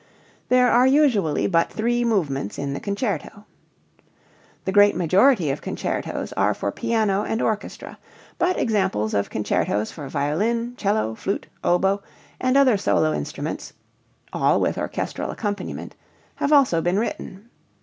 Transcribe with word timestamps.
There 0.49 0.71
are 0.71 0.87
usually 0.87 1.45
but 1.45 1.69
three 1.71 2.03
movements 2.03 2.57
in 2.57 2.73
the 2.73 2.79
concerto. 2.79 3.45
The 4.65 4.71
great 4.71 4.95
majority 4.95 5.51
of 5.51 5.61
concertos 5.61 6.33
are 6.33 6.55
for 6.55 6.71
piano 6.71 7.23
and 7.23 7.39
orchestra, 7.39 7.99
but 8.39 8.57
examples 8.57 9.13
of 9.13 9.29
concertos 9.29 9.91
for 9.91 10.09
violin, 10.09 10.73
cello, 10.75 11.13
flute, 11.13 11.45
oboe, 11.63 12.01
and 12.39 12.57
other 12.57 12.77
solo 12.77 13.13
instruments 13.13 13.73
(all 14.33 14.59
with 14.59 14.79
orchestral 14.79 15.29
accompaniment) 15.29 15.93
have 16.37 16.51
also 16.51 16.81
been 16.81 16.97
written. 16.97 17.51